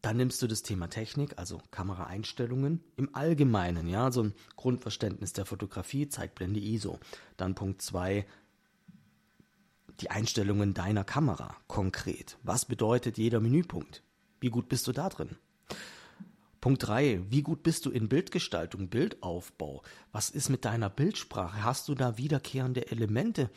dann 0.00 0.16
nimmst 0.16 0.40
du 0.40 0.46
das 0.46 0.62
Thema 0.62 0.88
Technik, 0.88 1.36
also 1.36 1.60
Kameraeinstellungen 1.72 2.84
im 2.96 3.14
Allgemeinen, 3.16 3.88
ja, 3.88 4.12
so 4.12 4.22
ein 4.22 4.34
Grundverständnis 4.54 5.32
der 5.32 5.44
Fotografie, 5.44 6.08
Zeitblende 6.08 6.60
ISO. 6.60 7.00
Dann 7.36 7.56
Punkt 7.56 7.82
2, 7.82 8.24
die 10.00 10.10
Einstellungen 10.10 10.74
deiner 10.74 11.04
Kamera 11.04 11.56
konkret. 11.66 12.38
Was 12.42 12.64
bedeutet 12.64 13.18
jeder 13.18 13.40
Menüpunkt? 13.40 14.02
Wie 14.40 14.50
gut 14.50 14.68
bist 14.68 14.86
du 14.86 14.92
da 14.92 15.08
drin? 15.08 15.36
Punkt 16.60 16.86
3. 16.86 17.22
Wie 17.30 17.42
gut 17.42 17.62
bist 17.62 17.86
du 17.86 17.90
in 17.90 18.08
Bildgestaltung, 18.08 18.88
Bildaufbau? 18.88 19.82
Was 20.12 20.30
ist 20.30 20.48
mit 20.48 20.64
deiner 20.64 20.90
Bildsprache? 20.90 21.62
Hast 21.62 21.88
du 21.88 21.94
da 21.94 22.18
wiederkehrende 22.18 22.90
Elemente? 22.90 23.50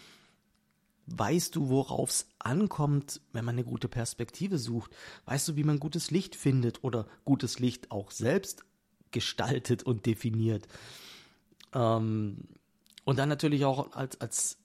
Weißt 1.07 1.55
du, 1.55 1.69
worauf 1.69 2.11
es 2.11 2.27
ankommt, 2.39 3.21
wenn 3.33 3.43
man 3.43 3.55
eine 3.55 3.63
gute 3.63 3.87
Perspektive 3.87 4.59
sucht? 4.59 4.91
Weißt 5.25 5.47
du, 5.47 5.55
wie 5.55 5.63
man 5.63 5.79
gutes 5.79 6.11
Licht 6.11 6.35
findet 6.35 6.83
oder 6.83 7.07
gutes 7.25 7.59
Licht 7.59 7.91
auch 7.91 8.11
selbst 8.11 8.65
gestaltet 9.09 9.83
und 9.83 10.05
definiert? 10.05 10.67
Ähm, 11.73 12.37
und 13.03 13.17
dann 13.17 13.29
natürlich 13.29 13.65
auch 13.65 13.93
als, 13.93 14.21
als 14.21 14.60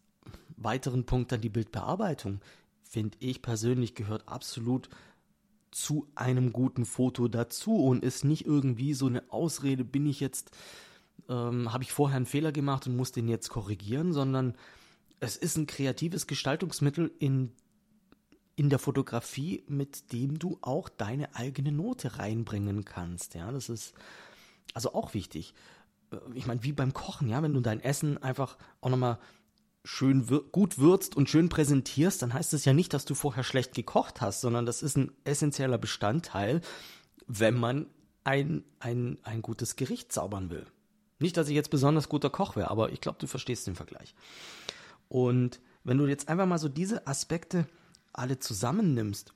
weiteren 0.57 1.05
Punkt 1.05 1.33
dann 1.33 1.41
die 1.41 1.49
Bildbearbeitung, 1.49 2.41
finde 2.83 3.17
ich 3.21 3.43
persönlich, 3.43 3.95
gehört 3.95 4.29
absolut 4.29 4.89
zu 5.71 6.09
einem 6.15 6.53
guten 6.53 6.87
Foto 6.87 7.29
dazu 7.29 7.77
und 7.85 8.03
ist 8.03 8.25
nicht 8.25 8.47
irgendwie 8.47 8.95
so 8.95 9.07
eine 9.07 9.31
Ausrede, 9.31 9.85
bin 9.85 10.07
ich 10.07 10.21
jetzt, 10.21 10.51
ähm, 11.29 11.73
habe 11.73 11.85
ich 11.85 11.93
vorher 11.93 12.17
einen 12.17 12.27
Fehler 12.27 12.53
gemacht 12.53 12.87
und 12.87 12.97
muss 12.97 13.13
den 13.13 13.29
jetzt 13.29 13.51
korrigieren, 13.51 14.13
sondern 14.13 14.55
es 15.21 15.37
ist 15.37 15.57
ein 15.57 15.67
kreatives 15.67 16.27
Gestaltungsmittel 16.27 17.11
in, 17.19 17.53
in 18.55 18.71
der 18.71 18.79
Fotografie, 18.79 19.65
mit 19.69 20.13
dem 20.13 20.39
du 20.39 20.59
auch 20.63 20.89
deine 20.89 21.35
eigene 21.35 21.73
Note 21.73 22.19
reinbringen 22.19 22.85
kannst. 22.85 23.35
Ja, 23.35 23.51
das 23.53 23.69
ist 23.69 23.95
also 24.73 24.95
auch 24.95 25.15
wichtig. 25.15 25.55
Äh, 26.11 26.17
ich 26.35 26.47
meine, 26.47 26.63
wie 26.63 26.73
beim 26.73 26.95
Kochen, 26.95 27.29
ja, 27.29 27.43
wenn 27.43 27.55
du 27.55 27.61
dein 27.61 27.81
Essen 27.81 28.23
einfach 28.23 28.57
auch 28.81 28.91
nochmal 28.91 29.19
schön 29.87 30.29
wir 30.29 30.41
gut 30.41 30.79
würzt 30.79 31.17
und 31.17 31.31
schön 31.31 31.49
präsentierst, 31.49 32.21
dann 32.21 32.35
heißt 32.35 32.53
es 32.55 32.65
ja 32.65 32.73
nicht, 32.73 32.93
dass 32.93 33.05
du 33.05 33.15
vorher 33.15 33.45
schlecht 33.45 33.73
gekocht 33.73 34.21
hast, 34.21 34.41
sondern 34.41 34.67
das 34.67 34.83
ist 34.83 34.97
ein 34.97 35.13
essentieller 35.25 35.79
Bestandteil, 35.79 36.61
wenn 37.29 37.55
man 37.55 37.87
ein, 38.25 38.65
ein, 38.81 39.19
ein 39.23 39.43
gutes 39.43 39.77
Gericht 39.77 40.11
zaubern 40.11 40.51
will. 40.51 40.67
Nicht, 41.21 41.37
dass 41.37 41.49
ich 41.49 41.55
jetzt 41.55 41.71
besonders 41.71 42.09
guter 42.09 42.31
Koch 42.31 42.57
wäre, 42.57 42.71
aber 42.71 42.91
ich 42.91 43.01
glaube, 43.01 43.19
du 43.21 43.29
verstehst 43.29 43.69
den 43.69 43.77
Vergleich. 43.77 44.15
Und 45.09 45.61
wenn 45.85 45.99
du 45.99 46.07
jetzt 46.07 46.29
einfach 46.29 46.47
mal 46.47 46.59
so 46.59 46.69
diese 46.69 47.07
Aspekte 47.07 47.69
alle 48.13 48.41
zusammennimmst, 48.41 49.35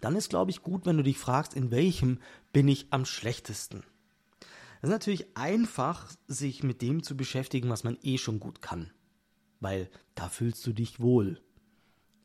dann 0.00 0.16
ist, 0.16 0.30
glaube 0.30 0.50
ich, 0.50 0.62
gut, 0.62 0.84
wenn 0.84 0.96
du 0.96 1.04
dich 1.04 1.16
fragst, 1.16 1.54
in 1.54 1.70
welchem 1.70 2.18
bin 2.52 2.66
ich 2.66 2.88
am 2.90 3.04
schlechtesten. 3.04 3.84
Es 4.82 4.88
ist 4.88 4.90
natürlich 4.90 5.36
einfach, 5.36 6.08
sich 6.26 6.64
mit 6.64 6.82
dem 6.82 7.04
zu 7.04 7.16
beschäftigen, 7.16 7.68
was 7.68 7.84
man 7.84 7.98
eh 8.02 8.18
schon 8.18 8.40
gut 8.40 8.62
kann 8.62 8.90
weil 9.60 9.90
da 10.14 10.28
fühlst 10.28 10.66
du 10.66 10.72
dich 10.72 11.00
wohl. 11.00 11.40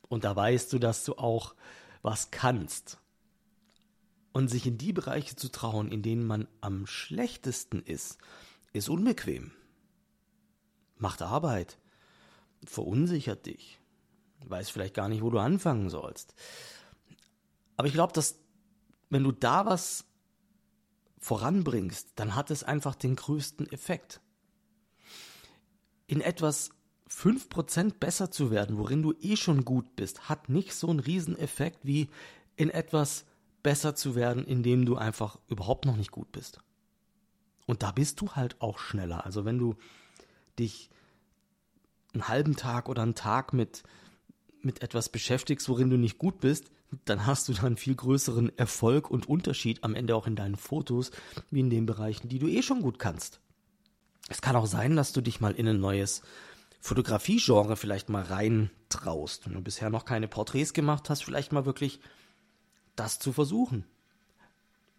Und 0.10 0.24
da 0.24 0.36
weißt 0.36 0.72
du, 0.74 0.80
dass 0.80 1.04
du 1.06 1.16
auch 1.16 1.56
was 2.02 2.32
kannst. 2.32 3.00
Und 4.34 4.50
sich 4.50 4.68
in 4.68 4.78
die 4.78 4.94
Bereiche 4.94 5.36
zu 5.36 5.50
trauen, 5.50 5.92
in 5.92 6.02
denen 6.02 6.26
man 6.26 6.48
am 6.62 6.88
schlechtesten 6.88 7.82
ist, 7.82 8.18
ist 8.74 8.90
unbequem. 8.90 9.52
Macht 10.98 11.22
Arbeit. 11.22 11.78
Verunsichert 12.66 13.46
dich. 13.46 13.80
Weiß 14.46 14.70
vielleicht 14.70 14.94
gar 14.94 15.10
nicht, 15.10 15.22
wo 15.22 15.30
du 15.30 15.40
anfangen 15.40 15.90
sollst. 15.90 16.36
Aber 17.78 17.88
ich 17.88 17.94
glaube, 17.94 18.14
dass 18.14 18.40
wenn 19.10 19.24
du 19.24 19.32
da 19.32 19.66
was 19.66 20.06
voranbringst, 21.20 22.14
dann 22.16 22.36
hat 22.36 22.52
es 22.52 22.64
einfach 22.64 22.96
den 22.96 23.16
größten 23.16 23.72
Effekt. 23.72 24.22
In 26.08 26.22
etwas 26.22 26.70
5% 27.16 27.94
besser 28.00 28.30
zu 28.30 28.52
werden, 28.52 28.78
worin 28.78 29.02
du 29.02 29.14
eh 29.22 29.38
schon 29.38 29.64
gut 29.64 29.96
bist, 29.96 30.28
hat 30.28 30.50
nicht 30.50 30.74
so 30.74 30.90
einen 30.90 31.00
Rieseneffekt 31.00 31.80
wie 31.84 32.10
in 32.58 32.70
etwas 32.70 33.26
besser 33.64 33.96
zu 33.96 34.16
werden, 34.16 34.46
in 34.46 34.64
dem 34.64 34.86
du 34.86 34.96
einfach 34.96 35.40
überhaupt 35.48 35.86
noch 35.86 35.96
nicht 35.96 36.12
gut 36.12 36.32
bist. 36.32 36.60
Und 37.66 37.84
da 37.84 37.92
bist 37.92 38.22
du 38.22 38.32
halt 38.32 38.62
auch 38.62 38.78
schneller. 38.78 39.26
Also 39.26 39.46
wenn 39.46 39.58
du 39.58 39.76
dich 40.60 40.90
einen 42.14 42.28
halben 42.28 42.56
Tag 42.56 42.90
oder 42.90 43.02
einen 43.02 43.16
Tag 43.16 43.54
mit, 43.54 43.84
mit 44.62 44.82
etwas 44.84 45.10
beschäftigst, 45.10 45.68
worin 45.70 45.90
du 45.90 45.98
nicht 45.98 46.18
gut 46.18 46.40
bist, 46.40 46.66
dann 47.06 47.26
hast 47.26 47.48
du 47.48 47.54
dann 47.54 47.66
einen 47.66 47.78
viel 47.78 47.96
größeren 47.96 48.58
Erfolg 48.58 49.10
und 49.10 49.28
Unterschied 49.28 49.84
am 49.84 49.96
Ende 49.96 50.16
auch 50.16 50.28
in 50.28 50.36
deinen 50.36 50.56
Fotos, 50.56 51.12
wie 51.50 51.62
in 51.62 51.70
den 51.70 51.86
Bereichen, 51.86 52.30
die 52.30 52.40
du 52.40 52.48
eh 52.48 52.62
schon 52.62 52.82
gut 52.82 53.00
kannst. 53.00 53.40
Es 54.30 54.42
kann 54.42 54.56
auch 54.56 54.66
sein, 54.66 54.96
dass 54.96 55.12
du 55.12 55.22
dich 55.22 55.40
mal 55.40 55.54
in 55.54 55.68
ein 55.68 55.80
neues 55.80 56.22
Fotografie-Genre 56.86 57.78
vielleicht 57.78 58.10
mal 58.10 58.22
reintraust. 58.22 59.48
Wenn 59.48 59.56
du 59.56 59.62
bisher 59.62 59.90
noch 59.90 60.06
keine 60.06 60.28
Porträts 60.28 60.72
gemacht 60.72 61.10
hast, 61.10 61.24
vielleicht 61.24 61.52
mal 61.52 61.66
wirklich 61.66 62.00
das 62.96 63.18
zu 63.18 63.34
versuchen. 63.34 63.86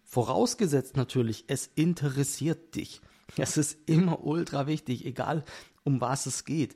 Vorausgesetzt 0.03 0.97
natürlich, 0.97 1.45
es 1.47 1.67
interessiert 1.75 2.75
dich. 2.75 2.99
Es 3.37 3.55
ist 3.55 3.77
immer 3.85 4.25
ultra 4.25 4.67
wichtig, 4.67 5.05
egal 5.05 5.45
um 5.85 6.01
was 6.01 6.25
es 6.25 6.43
geht. 6.43 6.75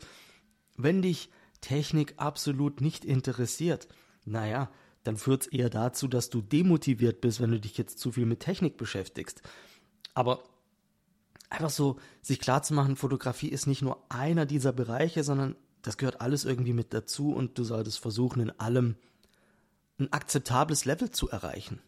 Wenn 0.78 1.02
dich 1.02 1.30
Technik 1.60 2.14
absolut 2.16 2.80
nicht 2.80 3.04
interessiert, 3.04 3.90
naja, 4.24 4.72
dann 5.04 5.18
führt 5.18 5.42
es 5.42 5.48
eher 5.48 5.70
dazu, 5.70 6.08
dass 6.08 6.30
du 6.30 6.42
demotiviert 6.42 7.20
bist, 7.20 7.42
wenn 7.42 7.52
du 7.52 7.60
dich 7.60 7.78
jetzt 7.78 8.00
zu 8.00 8.14
viel 8.14 8.26
mit 8.26 8.40
Technik 8.40 8.78
beschäftigst. 8.78 9.42
Aber 10.14 10.42
einfach 11.52 11.70
so 11.70 12.00
sich 12.22 12.40
klarzumachen, 12.40 12.96
Fotografie 12.96 13.50
ist 13.50 13.68
nicht 13.68 13.82
nur 13.82 14.04
einer 14.10 14.46
dieser 14.46 14.72
Bereiche, 14.72 15.24
sondern 15.24 15.56
das 15.82 15.98
gehört 15.98 16.22
alles 16.22 16.46
irgendwie 16.46 16.74
mit 16.74 16.94
dazu 16.94 17.34
und 17.34 17.58
du 17.58 17.64
solltest 17.64 18.00
versuchen, 18.00 18.42
in 18.42 18.60
allem 18.60 18.96
ein 20.00 20.12
akzeptables 20.14 20.86
Level 20.86 21.12
zu 21.12 21.30
erreichen. 21.30 21.82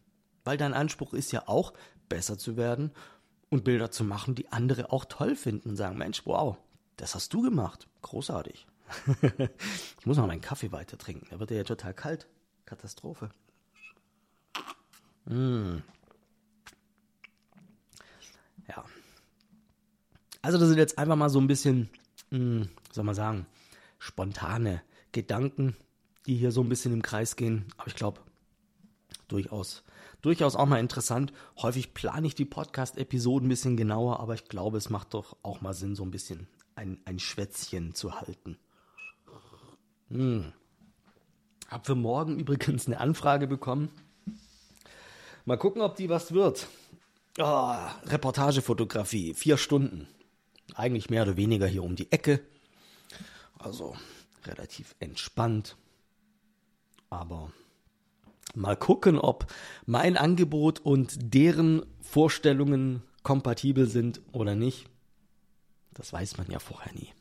Weil 0.43 0.57
dein 0.57 0.73
Anspruch 0.73 1.13
ist 1.13 1.31
ja 1.31 1.47
auch, 1.47 1.73
besser 2.09 2.37
zu 2.37 2.57
werden 2.57 2.91
und 3.49 3.63
Bilder 3.63 3.89
zu 3.89 4.03
machen, 4.03 4.35
die 4.35 4.51
andere 4.51 4.91
auch 4.91 5.05
toll 5.05 5.35
finden 5.35 5.69
und 5.69 5.75
sagen, 5.77 5.97
Mensch, 5.97 6.23
wow, 6.25 6.57
das 6.97 7.15
hast 7.15 7.33
du 7.33 7.41
gemacht. 7.41 7.87
Großartig. 8.01 8.67
ich 9.99 10.05
muss 10.05 10.17
noch 10.17 10.27
meinen 10.27 10.41
Kaffee 10.41 10.71
weiter 10.71 10.97
trinken. 10.97 11.27
Der 11.31 11.39
wird 11.39 11.51
ja 11.51 11.63
total 11.63 11.93
kalt. 11.93 12.27
Katastrophe. 12.65 13.29
Mm. 15.25 15.77
Ja. 18.67 18.83
Also 20.43 20.57
das 20.57 20.67
sind 20.67 20.77
jetzt 20.77 20.99
einfach 20.99 21.15
mal 21.15 21.29
so 21.29 21.39
ein 21.39 21.47
bisschen, 21.47 21.89
mh, 22.29 22.37
hm, 22.37 22.69
soll 22.91 23.05
man 23.05 23.15
sagen, 23.15 23.47
spontane 23.97 24.83
Gedanken, 25.13 25.75
die 26.27 26.35
hier 26.35 26.51
so 26.51 26.61
ein 26.61 26.69
bisschen 26.69 26.93
im 26.93 27.01
Kreis 27.01 27.37
gehen. 27.37 27.65
Aber 27.77 27.87
ich 27.87 27.95
glaube, 27.95 28.19
durchaus, 29.29 29.83
durchaus 30.21 30.57
auch 30.57 30.65
mal 30.65 30.81
interessant. 30.81 31.31
Häufig 31.57 31.93
plane 31.93 32.27
ich 32.27 32.35
die 32.35 32.43
Podcast-Episoden 32.43 33.47
ein 33.47 33.49
bisschen 33.49 33.77
genauer, 33.77 34.19
aber 34.19 34.33
ich 34.33 34.49
glaube, 34.49 34.77
es 34.77 34.89
macht 34.89 35.13
doch 35.13 35.37
auch 35.43 35.61
mal 35.61 35.73
Sinn, 35.73 35.95
so 35.95 36.03
ein 36.03 36.11
bisschen 36.11 36.47
ein, 36.75 36.99
ein 37.05 37.19
Schwätzchen 37.19 37.95
zu 37.95 38.19
halten. 38.19 38.57
Hm. 40.09 40.51
Hab 41.69 41.85
für 41.85 41.95
morgen 41.95 42.37
übrigens 42.37 42.85
eine 42.87 42.99
Anfrage 42.99 43.47
bekommen. 43.47 43.89
Mal 45.45 45.57
gucken, 45.57 45.81
ob 45.81 45.95
die 45.95 46.09
was 46.09 46.33
wird. 46.33 46.67
Oh, 47.39 47.75
Reportagefotografie, 48.07 49.33
vier 49.33 49.57
Stunden. 49.57 50.09
Eigentlich 50.73 51.09
mehr 51.09 51.23
oder 51.23 51.37
weniger 51.37 51.67
hier 51.67 51.83
um 51.83 51.95
die 51.95 52.11
Ecke. 52.11 52.41
Also 53.59 53.95
relativ 54.45 54.95
entspannt. 54.99 55.77
Aber 57.09 57.51
mal 58.55 58.75
gucken, 58.75 59.19
ob 59.19 59.45
mein 59.85 60.17
Angebot 60.17 60.79
und 60.79 61.33
deren 61.33 61.85
Vorstellungen 62.01 63.03
kompatibel 63.21 63.87
sind 63.87 64.21
oder 64.31 64.55
nicht. 64.55 64.87
Das 65.93 66.11
weiß 66.11 66.37
man 66.37 66.49
ja 66.49 66.59
vorher 66.59 66.91
nie. 66.93 67.13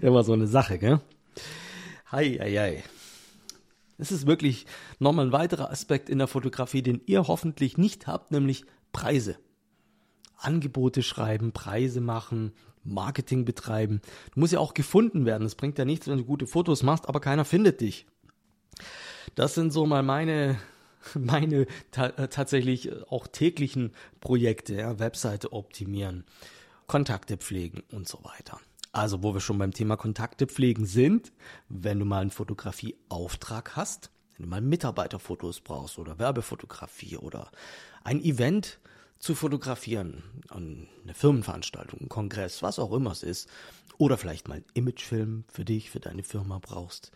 Immer 0.02 0.22
so 0.22 0.32
eine 0.32 0.46
Sache, 0.46 0.78
gell? 0.78 1.00
Hei, 2.12 2.38
hei, 2.40 2.52
hei. 2.52 2.84
Es 3.98 4.12
ist 4.12 4.26
wirklich 4.26 4.66
nochmal 4.98 5.26
ein 5.26 5.32
weiterer 5.32 5.70
Aspekt 5.70 6.08
in 6.08 6.18
der 6.18 6.26
Fotografie, 6.26 6.82
den 6.82 7.02
ihr 7.06 7.28
hoffentlich 7.28 7.78
nicht 7.78 8.06
habt, 8.06 8.30
nämlich 8.30 8.64
Preise. 8.92 9.36
Angebote 10.44 11.02
schreiben, 11.02 11.52
Preise 11.52 12.00
machen, 12.00 12.52
Marketing 12.84 13.44
betreiben. 13.44 14.00
Du 14.34 14.40
musst 14.40 14.52
ja 14.52 14.58
auch 14.58 14.74
gefunden 14.74 15.26
werden. 15.26 15.46
Es 15.46 15.54
bringt 15.54 15.78
ja 15.78 15.84
nichts, 15.84 16.08
wenn 16.08 16.18
du 16.18 16.24
gute 16.24 16.46
Fotos 16.46 16.82
machst, 16.82 17.08
aber 17.08 17.20
keiner 17.20 17.44
findet 17.44 17.80
dich. 17.80 18.06
Das 19.34 19.54
sind 19.54 19.72
so 19.72 19.86
mal 19.86 20.02
meine, 20.02 20.58
meine 21.14 21.66
ta 21.90 22.06
äh, 22.06 22.28
tatsächlich 22.28 22.90
auch 23.10 23.26
täglichen 23.26 23.92
Projekte, 24.20 24.74
ja, 24.74 24.98
Webseite 24.98 25.52
optimieren, 25.52 26.24
Kontakte 26.86 27.36
pflegen 27.36 27.82
und 27.92 28.08
so 28.08 28.24
weiter. 28.24 28.58
Also, 28.92 29.22
wo 29.22 29.34
wir 29.34 29.40
schon 29.40 29.58
beim 29.58 29.72
Thema 29.72 29.96
Kontakte 29.96 30.48
pflegen 30.48 30.84
sind, 30.84 31.32
wenn 31.68 32.00
du 32.00 32.04
mal 32.04 32.22
einen 32.22 32.32
Fotografieauftrag 32.32 33.76
hast, 33.76 34.10
wenn 34.36 34.46
du 34.46 34.50
mal 34.50 34.60
Mitarbeiterfotos 34.60 35.60
brauchst 35.60 35.98
oder 35.98 36.18
Werbefotografie 36.18 37.16
oder 37.16 37.52
ein 38.02 38.20
Event 38.20 38.80
zu 39.20 39.34
fotografieren, 39.34 40.22
eine 40.48 41.14
Firmenveranstaltung, 41.14 42.00
ein 42.00 42.08
Kongress, 42.08 42.62
was 42.62 42.78
auch 42.78 42.92
immer 42.92 43.12
es 43.12 43.22
ist, 43.22 43.48
oder 43.98 44.16
vielleicht 44.16 44.48
mal 44.48 44.54
einen 44.54 44.64
Imagefilm 44.74 45.44
für 45.48 45.64
dich, 45.64 45.90
für 45.90 46.00
deine 46.00 46.22
Firma 46.22 46.58
brauchst, 46.58 47.12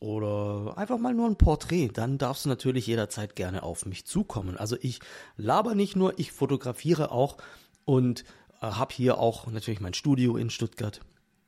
oder 0.00 0.76
einfach 0.76 0.98
mal 0.98 1.14
nur 1.14 1.28
ein 1.28 1.36
Porträt, 1.36 1.88
dann 1.88 2.18
darfst 2.18 2.44
du 2.44 2.48
natürlich 2.48 2.86
jederzeit 2.86 3.36
gerne 3.36 3.62
auf 3.62 3.86
mich 3.86 4.04
zukommen. 4.06 4.56
Also 4.56 4.76
ich 4.80 5.00
laber 5.36 5.74
nicht 5.74 5.96
nur, 5.96 6.18
ich 6.18 6.32
fotografiere 6.32 7.12
auch 7.12 7.38
und 7.84 8.24
äh, 8.60 8.66
habe 8.66 8.94
hier 8.94 9.18
auch 9.18 9.46
natürlich 9.46 9.80
mein 9.80 9.94
Studio 9.94 10.36
in 10.36 10.50
Stuttgart, 10.50 11.00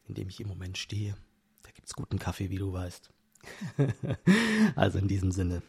in 0.09 0.15
dem 0.15 0.29
ich 0.29 0.41
im 0.41 0.49
Moment 0.49 0.79
stehe. 0.79 1.17
Da 1.63 1.71
gibt 1.71 1.87
es 1.89 1.95
guten 1.95 2.19
Kaffee, 2.19 2.51
wie 2.51 2.59
du 2.59 2.73
weißt. 2.73 3.11
also 4.77 4.99
in 4.99 5.09
diesem 5.09 5.33
Sinne 5.33 5.63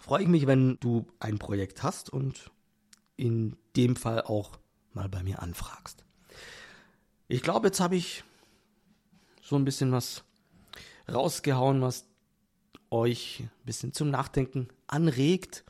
freue 0.00 0.22
ich 0.22 0.28
mich, 0.28 0.46
wenn 0.46 0.78
du 0.80 1.06
ein 1.18 1.38
Projekt 1.38 1.82
hast 1.82 2.10
und 2.10 2.50
in 3.20 3.56
dem 3.76 3.96
Fall 3.96 4.22
auch 4.22 4.58
mal 4.92 5.08
bei 5.08 5.22
mir 5.22 5.42
anfragst. 5.42 6.04
Ich 7.28 7.42
glaube, 7.42 7.68
jetzt 7.68 7.80
habe 7.80 7.96
ich 7.96 8.24
so 9.42 9.56
ein 9.56 9.64
bisschen 9.64 9.92
was 9.92 10.24
rausgehauen, 11.12 11.82
was 11.82 12.06
euch 12.90 13.40
ein 13.40 13.66
bisschen 13.66 13.92
zum 13.92 14.10
Nachdenken 14.10 14.68
anregt, 14.86 15.64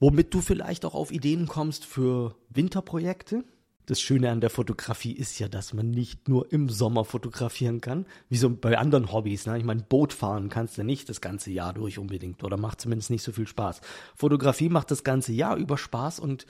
womit 0.00 0.32
du 0.32 0.40
vielleicht 0.40 0.84
auch 0.84 0.94
auf 0.94 1.10
Ideen 1.10 1.46
kommst 1.48 1.84
für 1.84 2.34
Winterprojekte 2.48 3.44
das 3.88 4.02
Schöne 4.02 4.30
an 4.30 4.42
der 4.42 4.50
Fotografie 4.50 5.12
ist 5.12 5.38
ja, 5.38 5.48
dass 5.48 5.72
man 5.72 5.90
nicht 5.90 6.28
nur 6.28 6.52
im 6.52 6.68
Sommer 6.68 7.06
fotografieren 7.06 7.80
kann, 7.80 8.04
wie 8.28 8.36
so 8.36 8.50
bei 8.50 8.76
anderen 8.76 9.10
Hobbys. 9.12 9.46
Ne? 9.46 9.56
Ich 9.56 9.64
meine, 9.64 9.82
Boot 9.82 10.12
fahren 10.12 10.50
kannst 10.50 10.76
du 10.76 10.84
nicht 10.84 11.08
das 11.08 11.22
ganze 11.22 11.50
Jahr 11.50 11.72
durch 11.72 11.98
unbedingt 11.98 12.44
oder 12.44 12.58
macht 12.58 12.82
zumindest 12.82 13.08
nicht 13.08 13.22
so 13.22 13.32
viel 13.32 13.46
Spaß. 13.46 13.80
Fotografie 14.14 14.68
macht 14.68 14.90
das 14.90 15.04
ganze 15.04 15.32
Jahr 15.32 15.56
über 15.56 15.78
Spaß 15.78 16.20
und 16.20 16.44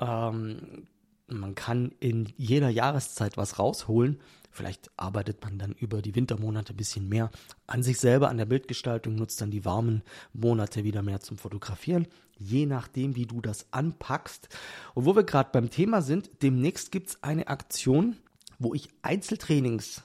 ähm, 0.00 0.86
man 1.26 1.54
kann 1.54 1.92
in 2.00 2.32
jeder 2.38 2.70
Jahreszeit 2.70 3.36
was 3.36 3.58
rausholen. 3.58 4.20
Vielleicht 4.50 4.90
arbeitet 4.96 5.42
man 5.42 5.58
dann 5.58 5.72
über 5.72 6.00
die 6.00 6.14
Wintermonate 6.14 6.72
ein 6.72 6.76
bisschen 6.76 7.10
mehr 7.10 7.30
an 7.66 7.82
sich 7.82 7.98
selber, 7.98 8.30
an 8.30 8.38
der 8.38 8.46
Bildgestaltung, 8.46 9.16
nutzt 9.16 9.40
dann 9.42 9.50
die 9.50 9.66
warmen 9.66 10.02
Monate 10.32 10.82
wieder 10.82 11.02
mehr 11.02 11.20
zum 11.20 11.36
Fotografieren, 11.36 12.06
je 12.36 12.66
nachdem, 12.66 13.16
wie 13.16 13.26
du 13.26 13.40
das 13.40 13.72
anpackst. 13.72 14.48
Und 14.94 15.04
wo 15.06 15.16
wir 15.16 15.24
gerade 15.24 15.50
beim 15.52 15.70
Thema 15.70 16.02
sind, 16.02 16.42
demnächst 16.42 16.92
gibt 16.92 17.10
es 17.10 17.22
eine 17.22 17.48
Aktion, 17.48 18.16
wo 18.58 18.74
ich 18.74 18.88
Einzeltrainings 19.02 20.02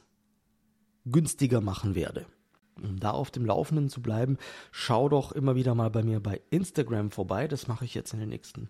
günstiger 1.05 1.61
machen 1.61 1.95
werde. 1.95 2.25
Um 2.81 2.99
da 2.99 3.11
auf 3.11 3.29
dem 3.31 3.45
Laufenden 3.45 3.89
zu 3.89 4.01
bleiben, 4.01 4.37
schau 4.71 5.09
doch 5.09 5.31
immer 5.31 5.55
wieder 5.55 5.75
mal 5.75 5.89
bei 5.89 6.03
mir 6.03 6.21
bei 6.21 6.41
Instagram 6.49 7.11
vorbei. 7.11 7.47
Das 7.47 7.67
mache 7.67 7.85
ich 7.85 7.93
jetzt 7.93 8.13
in 8.13 8.19
den 8.19 8.29
nächsten 8.29 8.69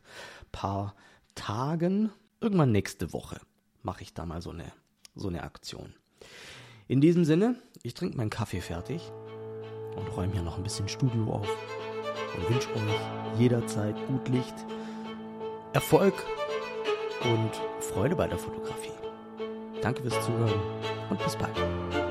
paar 0.52 0.96
Tagen 1.36 2.12
irgendwann 2.42 2.72
nächste 2.72 3.14
Woche 3.14 3.40
mache 3.82 4.04
ich 4.04 4.14
da 4.14 4.26
mal 4.26 4.42
so 4.42 4.52
eine, 4.52 4.72
so 5.16 5.28
eine 5.28 5.44
Aktion. 5.44 5.94
In 6.88 7.02
diesem 7.02 7.26
Sinne, 7.26 7.56
ich 7.84 7.94
trinke 7.94 8.18
meinen 8.18 8.30
Kaffee 8.30 8.62
fertig 8.62 9.12
und 9.96 10.08
räume 10.16 10.34
hier 10.34 10.42
noch 10.42 10.58
ein 10.58 10.64
bisschen 10.64 10.90
Studio 10.90 11.32
auf 11.32 11.48
und 12.36 12.50
wünsche 12.50 12.70
euch 12.70 13.40
jederzeit 13.40 13.96
gut 14.08 14.28
Licht, 14.30 14.56
Erfolg 15.74 16.14
und 17.24 17.52
Freude 17.80 18.16
bei 18.16 18.28
der 18.28 18.38
Fotografie. 18.38 18.90
Danke 19.82 20.02
fürs 20.02 20.26
Zuhören 20.26 20.62
und 21.10 21.24
bis 21.24 21.36
bald. 21.36 22.09